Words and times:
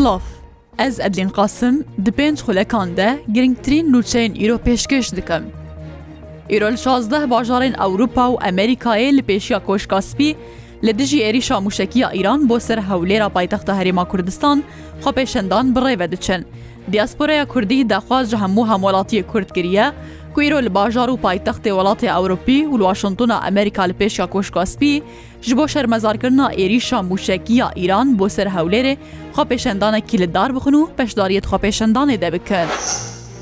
Silav 0.00 0.20
Ez 0.78 1.00
Edlin 1.00 1.28
Qasim 1.28 1.84
di 2.04 2.10
pênc 2.18 2.38
xulekan 2.44 2.96
de 2.96 3.18
girngtirîn 3.34 3.92
nûçeyên 3.92 4.32
îro 4.44 4.56
pêşkeş 4.64 5.16
dikim. 5.16 5.42
Îro 6.50 6.72
li 6.72 6.78
şazdeh 6.78 7.22
bajarên 7.32 7.74
Ewropa 7.86 8.20
û 8.26 8.40
Emerîkayê 8.48 9.16
li 9.16 9.20
pêşiya 9.22 9.64
Koşkaspî 9.66 10.36
li 10.84 10.98
dijî 10.98 11.18
êrîşa 11.22 11.56
mûşekiya 11.64 12.12
İran 12.16 12.48
bo 12.48 12.60
ser 12.60 12.78
hewlêra 12.78 13.28
paytexta 13.28 13.82
Herêma 13.82 14.08
Kurdistan 14.08 14.62
xwepêşendan 15.04 15.74
birêve 15.74 16.10
diçin. 16.12 16.44
Diasporeya 16.92 17.44
Kurdî 17.48 17.80
dexwaz 17.90 18.24
ji 18.30 18.36
hemû 18.36 18.62
hemolatiyê 18.72 19.26
Kurd 19.26 19.50
kiriye 19.54 19.92
کویرۆ 20.34 20.60
لە 20.62 20.68
باژار 20.78 21.10
و 21.10 21.16
پایتەختی 21.24 21.70
وڵاتی 21.78 22.08
ئەوروپی 22.14 22.58
و 22.72 22.92
واشنتونە 22.92 23.36
ئەمریکا 23.44 23.84
لە 23.90 23.94
پێشیا 24.00 24.26
کۆشکاسپی 24.34 25.02
ji 25.46 25.54
bo 25.58 25.68
şermezarkirina 25.68 26.52
êrîşa 26.52 27.02
mûşekiya 27.02 27.70
Îran 27.84 28.18
bo 28.18 28.28
ser 28.28 28.46
hewlêrê 28.46 28.96
xapêşendanekî 29.36 30.18
li 30.18 30.34
dar 30.34 30.54
bixin 30.56 30.72
û 30.72 30.88
peşdariyet 30.96 31.44
xapêşendanê 31.46 32.20
de 32.20 32.32
bikin. 32.32 32.68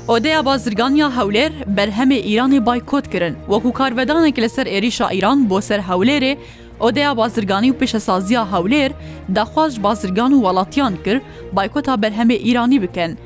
Odeya 0.07 0.45
bazirganiya 0.45 1.07
hewlêr 1.07 1.51
berhemê 1.77 2.19
İranê 2.19 2.65
baykot 2.65 3.11
kirin 3.11 3.35
wekû 3.49 3.71
karvedanekî 3.73 4.41
li 4.41 4.49
ser 4.49 4.65
êrîşa 4.65 5.07
Îran 5.17 5.49
bo 5.49 5.61
ser 5.61 5.79
hewlêrê, 5.79 6.37
Odeya 6.79 7.17
bazirganî 7.17 7.67
û 7.71 7.77
pêşesaziya 7.79 8.43
hewlêr 8.53 8.91
daxwaz 9.35 9.75
ji 9.75 9.83
bazirgan 9.83 10.31
û 10.31 10.35
welatiyan 10.35 10.93
kir 11.03 11.21
baykota 11.53 11.93
berhemê 11.93 12.35
İranî 12.37 12.81
bikin. 12.81 13.17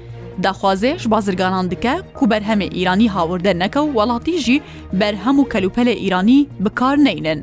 داخوازێش 0.41 1.07
بازرگانان 1.07 1.67
دکە 1.69 1.95
کو 2.17 2.25
بەرهەمێ 2.27 2.67
ئیرانی 2.75 3.09
هاوردە 3.15 3.53
نەکە 3.61 3.77
و 3.79 3.93
وڵاتی 3.97 4.35
ژی 4.45 4.61
بەرهەم 4.99 5.37
و 5.39 5.47
کەلوپەلە 5.53 5.93
ئیرانی 6.03 6.47
بکار 6.65 6.95
نینن. 6.97 7.41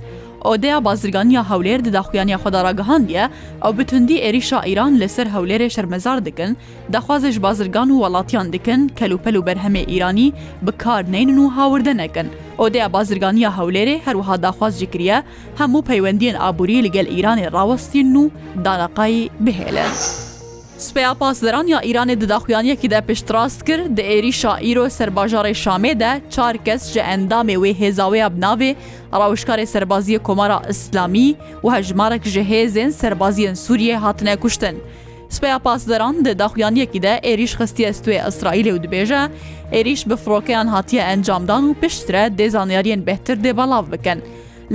ئۆدەیە 0.48 0.78
بازرگانیا 0.86 1.42
هەولێر 1.50 1.80
دداخویانیا 1.86 2.38
خۆداراگەهاندیە 2.42 3.24
ئەو 3.62 3.72
بتوندی 3.78 4.16
ئێریشا 4.24 4.58
ئیران 4.68 4.92
لەسەر 5.02 5.26
هەولێرێ 5.34 5.68
شەرمەزار 5.76 6.18
دکن 6.28 6.52
داخوازش 6.92 7.36
بازرگان 7.44 7.88
و 7.90 7.96
وڵاتیان 8.02 8.46
دکن 8.54 8.80
کەلوپەل 8.98 9.36
و 9.36 9.44
بەرهەمێ 9.46 9.82
ئیرانی 9.92 10.28
بکار 10.66 11.02
نینن 11.14 11.38
و 11.44 11.48
هاوردە 11.56 11.94
نەکەن 12.02 12.26
ئۆدەیە 12.60 12.88
بازرگانیا 12.96 13.50
هەولێرێ 13.58 13.96
هەروها 14.06 14.36
داخواز 14.44 14.74
جکریە 14.82 15.18
هەموو 15.60 15.86
پەیوەندیان 15.88 16.36
ئابووری 16.42 16.82
لەگەل 16.86 17.06
ئیرانی 17.14 17.46
ڕاوەستین 17.54 18.08
و 18.22 18.30
دالاقایی 18.64 19.30
بهێلە. 19.44 19.88
سپیا 20.80 21.12
پاسدران 21.14 21.68
یا 21.68 21.80
ئیرانê 21.80 22.20
di 22.20 22.28
daxuyaniyekî 22.28 22.90
de 22.90 23.00
piştrast 23.00 23.64
kir 23.66 23.96
di 23.96 24.00
êrîşa 24.00 24.58
îro 24.60 24.86
serbajarê 24.86 25.52
Şamê 25.54 26.00
de 26.00 26.20
çar 26.30 26.56
kes 26.64 26.92
ji 26.92 27.00
endamê 27.00 27.54
wê 27.56 27.74
hêzaweya 27.74 28.26
binavê 28.28 28.74
rawşkarê 29.12 29.66
serbaziyê 29.66 30.18
Komara 30.18 30.62
İslamî 30.70 31.34
û 31.62 31.76
hejmarek 31.78 32.24
ji 32.24 32.40
hêzên 32.40 32.90
serbaziyên 32.92 33.54
Sûriye 33.56 33.96
hatine 33.96 34.36
kuştin. 34.36 34.82
Spya 35.28 35.58
pasderan 35.58 36.24
di 36.24 36.38
daxuyaniyekî 36.38 37.02
de 37.02 37.20
êrîş 37.22 37.54
xistiye 37.62 37.90
stûyê 37.90 38.28
İsraîlê 38.28 38.70
û 38.72 38.84
dibêje, 38.84 39.28
êrîş 39.72 40.08
bi 40.10 40.16
firokeyan 40.16 40.66
hatiye 40.66 41.02
encamdan 41.02 41.62
û 41.64 41.74
piştre 41.80 42.22
dê 42.38 42.48
zanyariyên 42.48 43.06
behtir 43.06 43.36
dê 43.36 43.56
belav 43.56 43.92
bikin. 43.92 44.22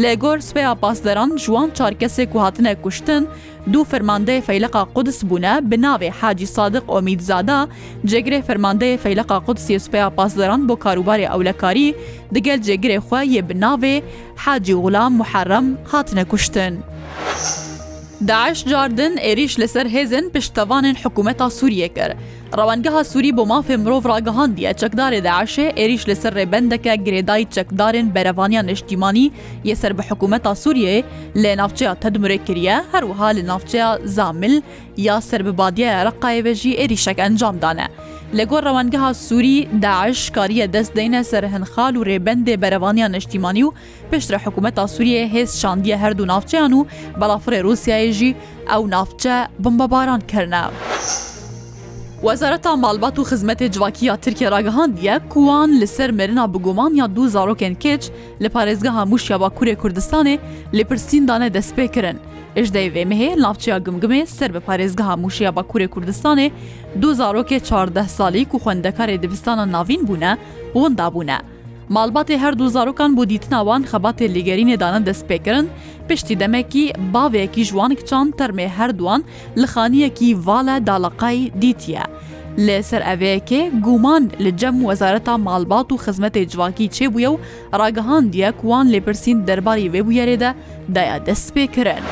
لێگۆر 0.02 0.38
سپەیە 0.48 0.74
پاسدەران 0.84 1.32
جوان 1.44 1.70
چارکەسێک 1.78 2.30
و 2.36 2.40
هاتنە 2.46 2.72
کوشتن، 2.84 3.24
دوو 3.72 3.84
فەرماندەی 3.92 4.44
فەیلقا 4.48 4.82
قودس 4.96 5.20
بوونە 5.30 5.54
بناوێ 5.70 6.10
حاجی 6.20 6.46
صادق 6.56 6.84
ئۆمیدزادا 6.94 7.60
جێگرێ 8.10 8.40
فەرماندەی 8.48 9.00
فەیلقا 9.04 9.38
قودسی 9.46 9.80
سپەیە 9.86 10.10
پاسدەران 10.18 10.62
بۆ 10.68 10.76
کاروباری 10.84 11.30
ئەولەکاری 11.32 11.88
دگەل 12.36 12.60
جێگرێ 12.68 12.98
خوای 13.08 13.26
یە 13.36 13.42
بناوێ 13.50 13.96
حاجی 14.44 14.74
غلام 14.84 15.12
محەرەم 15.22 15.68
هاتنە 15.92 16.24
کوشتن. 16.32 16.74
داعش 18.28 18.64
جاردن 18.72 19.12
ێریش 19.30 19.54
لەسەر 19.62 19.86
هێزن 19.96 20.26
پشتەوانن 20.34 20.96
حکوومەتا 21.04 21.48
سووریە 21.60 21.90
کرد. 21.98 22.16
ڕەوەنگەها 22.60 23.04
سووری 23.12 23.32
بۆ 23.38 23.44
مافێ 23.52 23.76
مرۆڤ 23.84 24.04
ڕاگەهاندیە 24.12 24.72
چەکدارێ 24.82 25.20
داعشێ 25.28 25.68
ئێریش 25.80 26.04
لەسەر 26.10 26.32
ڕێبندەکە 26.40 26.94
گرێدای 27.06 27.44
چەکدارن 27.56 28.08
بەرەوانیان 28.16 28.66
نیشتیمانی 28.72 29.32
یەسەر 29.70 29.92
بە 29.98 30.04
حکوومەتا 30.10 30.54
سووریێ 30.64 30.98
لە 31.42 31.52
ناوچەیە 31.60 31.94
تەدمرێ 32.04 32.40
کریە 32.48 32.78
هەروها 32.94 33.30
لە 33.38 33.42
ناوچەیە 33.50 33.90
زامل 34.16 34.56
یا 35.08 35.16
سرببادیە 35.30 35.92
ڕقایێژی 36.08 36.72
ئێریشەک 36.80 37.18
ئەنجامدانە. 37.24 37.88
لەگۆڕ 38.38 38.62
ڕەوانگەها 38.68 39.10
سووری 39.28 39.58
داعش 39.86 40.20
کاریە 40.38 40.66
دەست 40.76 40.92
دەینە 40.98 41.22
سەر 41.32 41.44
هەنخال 41.54 41.94
و 41.98 42.06
ڕێبندێ 42.10 42.56
بەرەوانیان 42.64 43.12
نیشتیمانی 43.16 43.64
و 43.66 43.74
پێشرە 44.12 44.40
حکوومەتا 44.46 44.84
سووریە 44.94 45.26
هێز 45.34 45.50
شاندیە 45.62 45.96
هەردوو 46.04 46.30
ناوچیان 46.32 46.72
و 46.78 46.88
بەڵافڕێ 47.20 47.60
رووسایەژی 47.66 48.34
ئەو 48.72 48.82
ناوچە 48.94 49.34
بمبەباران 49.64 50.22
کردە. 50.32 50.64
وەزارەتا 52.26 52.72
مالبات 52.86 53.16
و 53.20 53.24
خزمەتی 53.30 53.70
جوواکییا 53.76 54.16
ترکیە 54.26 54.48
راگەهاندیە 54.56 55.16
کوان 55.34 55.70
لەسەر 55.82 56.10
مرنا 56.20 56.44
بگومان 56.54 56.92
یا 57.00 57.06
دوو 57.16 57.26
زارۆکن 57.36 57.74
کچ 57.84 58.04
لە 58.44 58.48
پارێزگەها 58.56 59.04
موشیا 59.12 59.38
باکوورێ 59.44 59.76
کوردستانێ 59.82 60.36
لە 60.78 60.84
پرسیندانە 60.90 61.48
دەستپێکردن. 61.56 62.18
Ejdeyê 62.56 62.92
VMH 62.94 63.38
navçeya 63.42 63.78
gimgimê 63.78 64.26
ser 64.26 64.54
bi 64.54 64.60
parêzgeha 64.60 65.14
mûşiya 65.18 65.50
Bakurê 65.50 65.88
Kurdistanê 65.88 66.52
du 67.02 67.12
zarokê 67.12 67.60
çardeh 67.64 68.08
salî 68.08 68.46
ku 68.46 68.58
xwendekarê 68.58 69.22
dibistana 69.22 69.72
navîn 69.72 70.08
bûne 70.08 70.38
hûn 70.74 70.96
dabûne. 70.98 71.38
Malbatê 71.90 72.38
her 72.38 72.60
du 72.60 72.70
zarokan 72.70 73.12
bû 73.18 73.30
dîtina 73.30 73.60
wan 73.60 73.84
xebatê 73.84 74.26
lêgerînê 74.36 74.80
danan 74.80 75.04
destpêkirin, 75.06 75.68
piştî 76.10 76.40
demekî 76.40 76.94
bavekî 77.14 77.64
ji 77.66 77.70
wan 77.72 77.96
kiçan 77.96 78.32
termê 78.32 78.68
her 78.68 78.98
duan 78.98 79.24
li 79.58 79.64
xaniyekî 79.68 80.46
vala 80.48 80.78
dalaqayî 80.88 81.52
dîtiye. 81.62 82.04
لەسەر 82.68 83.02
ئەوەیەکێ 83.08 83.62
گومان 83.86 84.24
لە 84.44 84.52
جەم 84.62 84.76
وەزارەتا 84.88 85.36
ماڵبات 85.48 85.88
و 85.92 85.98
خزمەتی 86.04 86.46
جواکی 86.52 86.90
چێبووە 86.96 87.28
و 87.32 87.36
ڕاگەهاندیە 87.80 88.50
کوان 88.62 88.86
لێپرسین 88.94 89.38
دەرباری 89.48 89.92
وێبوویارێدا 89.94 90.52
دایا 90.96 91.18
دەست 91.28 91.48
پێکردن. 91.56 92.04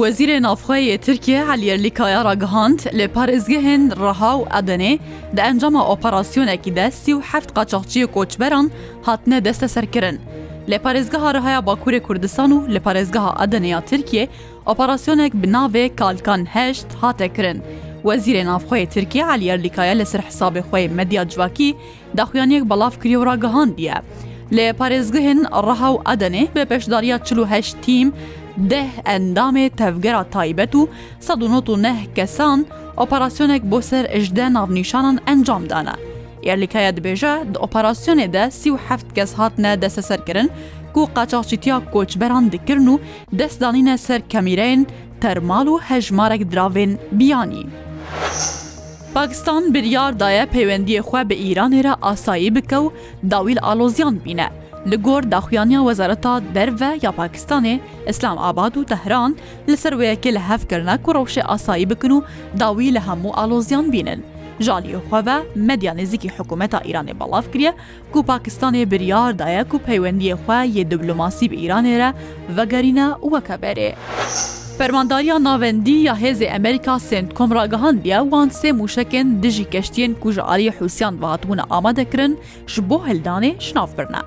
وەزیرە 0.00 0.36
نافخۆیە 0.46 0.96
ترکیە 1.06 1.40
هەلیەرلیکایە 1.50 2.20
ڕگەهاند 2.28 2.78
لە 2.98 3.06
پارێزگەهێن 3.14 3.82
ڕەها 4.02 4.32
و 4.40 4.44
ئەدەنێ 4.52 4.94
دە 5.36 5.42
ئەنجامە 5.46 5.82
ئۆپەراسسیۆنێکی 5.88 6.74
دەستی 6.78 7.12
و 7.14 7.20
هەفت 7.30 7.50
قاچەخچیە 7.56 8.06
کۆچبەران 8.14 8.66
هاتنە 9.06 9.38
دەستە 9.46 9.66
سەرکردن. 9.74 10.16
لە 10.70 10.76
پارێزگەها 10.84 11.30
ڕهەیە 11.36 11.60
باکوورە 11.68 12.00
کوردستان 12.06 12.50
و 12.56 12.66
لە 12.74 12.80
پارێزگەها 12.86 13.32
ئەدەنەیە 13.40 13.80
ترکیە 13.90 14.24
ئۆپەراسسیۆنێک 14.68 15.32
بناوێ 15.42 15.84
کالکان 16.00 16.42
هەشت 16.54 16.88
هاتەکردن. 17.00 17.58
وەزیرێ 18.08 18.42
نافخۆی 18.50 18.86
ترکیە 18.94 19.24
علیەرلیکایە 19.34 19.94
لەسەر 20.00 20.20
حسابێ 20.28 20.62
خۆی 20.68 20.90
مەدیا 20.98 21.22
جوواکی 21.32 21.70
داخوایانەک 22.18 22.62
بەڵاف 22.70 22.94
کری 23.02 23.16
و 23.18 23.24
ڕگەهاندیە. 23.30 23.96
لێ 24.56 24.66
پارێزگهن 24.78 25.38
ڕەها 25.66 25.88
و 25.94 25.98
ئەدەنێ 26.08 26.44
بە 26.54 26.62
پێشداریە 26.70 27.16
1940 27.24 27.74
تیم 27.84 28.08
ده 28.70 28.84
ئەندامێ 29.08 29.66
تەفگەرا 29.80 30.22
تایبەت 30.34 30.74
و 30.74 30.82
1990 31.20 32.16
کەسان 32.16 32.58
ئۆپەراسسیۆنێک 32.98 33.62
بۆ 33.70 33.78
سەر 33.90 34.04
ئژدە 34.16 34.46
ناونیشانان 34.56 35.16
ئەنجامدانە. 35.28 35.94
یالیکایە 36.48 36.92
دبێژە 36.96 37.34
ئۆپەراسسیۆنێدا 37.62 38.44
سی 38.58 38.68
و 38.70 38.76
هەفت 38.88 39.08
کەس 39.16 39.30
هاتنە 39.38 39.72
دەسە 39.82 40.02
سەرکردن 40.08 40.48
و 40.96 41.00
قاچاقچیتیا 41.16 41.76
کۆچبەران 41.94 42.44
دکردن 42.52 42.88
و 42.88 42.96
دەستدانینە 43.38 43.94
سەر 44.06 44.20
کەمیرەن 44.32 44.80
تەرمال 45.22 45.66
و 45.68 45.80
هەژمارێک 45.88 46.42
دراوێن 46.52 46.92
بیانی. 47.18 47.64
پاکستان 49.14 49.62
بریاردایە 49.74 50.46
پەیوەندیە 50.54 51.00
خوێ 51.08 51.22
بە 51.28 51.34
ئیرانێرە 51.44 51.92
ئاسایی 52.04 52.50
بکە 52.56 52.78
و 52.84 52.92
داویل 53.30 53.58
ئالۆزیان 53.66 54.16
بینە 54.26 54.48
li 54.90 54.96
gor 55.06 55.22
daxuyanîya 55.32 55.80
Wezareta 55.88 56.42
Derve 56.54 56.98
ya 57.02 57.10
Pakistanê 57.12 57.80
İslam 58.08 58.38
Abad 58.38 58.74
û 58.74 58.84
Tehran 58.86 59.36
li 59.68 59.76
ser 59.76 59.92
wekê 59.92 60.32
li 60.34 60.38
hevkirina 60.38 61.02
ku 61.02 61.10
rewşê 61.10 61.42
asayî 61.42 61.90
bikin 61.90 62.10
û 62.10 62.22
dawî 62.60 62.94
li 62.94 62.98
hemû 63.00 63.30
alozyan 63.34 63.92
bînin. 63.92 64.24
Jaliyê 64.60 64.98
xweve 65.08 65.36
medya 65.54 65.92
nêzikî 65.94 66.28
hikûmeta 66.38 66.78
İranê 66.90 67.14
belav 67.20 67.42
kiriye 67.52 67.72
ku 68.12 68.18
Pakistanê 68.20 68.90
biryar 68.90 69.38
daye 69.38 69.64
ku 69.64 69.76
peywendiyê 69.88 70.36
xwe 70.44 70.58
yê 70.76 70.90
diplomasî 70.90 71.50
bi 71.50 71.54
İranê 71.56 71.98
re 71.98 72.14
vegerîne 72.56 73.06
û 73.22 73.26
wekaberê. 73.34 73.88
Fermandariya 74.80 75.44
navendî 75.44 75.90
ya 75.90 76.14
hêzê 76.20 76.44
Emerîka 76.44 76.98
Sentkom 76.98 77.50
ragihandiye 77.54 78.20
wan 78.22 78.48
sê 78.48 78.70
mûşekên 78.70 79.42
dijî 79.42 79.64
keştiyên 79.64 80.14
ku 80.20 80.32
ji 80.32 80.40
aliyê 80.40 80.72
Husyan 80.78 81.22
vehatbûne 81.22 81.62
amade 81.70 82.10
kirin 82.10 82.38
ji 82.66 82.90
bo 82.90 83.02
hildanê 83.06 83.60
şinav 83.60 83.86
birne. 83.98 84.20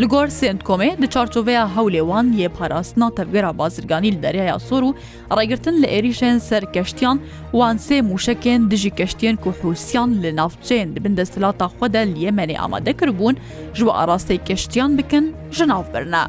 Li 0.00 0.06
gor 0.06 0.26
Sentkomê 0.26 1.02
di 1.02 1.08
çarçoveya 1.10 1.68
hewlê 1.76 1.98
wan 2.00 2.26
yê 2.32 2.48
parastina 2.48 3.14
tevgera 3.14 3.58
bazirganî 3.58 4.12
li 4.12 4.22
deryaya 4.22 4.58
sor 4.58 4.82
û 4.82 4.94
ragirtin 5.38 5.82
li 5.82 5.86
êrîşên 5.86 6.40
ser 6.40 6.72
keştiyan 6.72 7.20
wan 7.52 7.76
sê 7.76 8.00
mûşekên 8.12 8.70
dijî 8.70 8.90
keştiyên 8.90 9.36
ku 9.36 9.52
Husyan 9.62 10.22
li 10.22 10.30
navçeyên 10.36 10.96
dibin 10.96 11.16
destilata 11.16 11.64
xwe 11.66 11.92
de 11.92 12.06
li 12.14 12.18
Yemenê 12.26 12.58
amade 12.58 12.92
kiribûn 12.96 13.36
ji 13.74 13.86
bo 13.86 13.90
arastê 13.90 14.44
keştiyan 14.44 14.98
bikin 14.98 15.34
ji 15.52 15.68
nav 15.68 15.84
birne. 15.94 16.22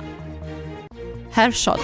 Her 1.31 1.51
şat. 1.51 1.79